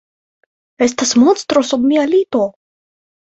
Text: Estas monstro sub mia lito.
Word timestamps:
Estas 0.85 1.11
monstro 1.25 1.63
sub 1.69 1.85
mia 1.91 2.05
lito. 2.13 2.41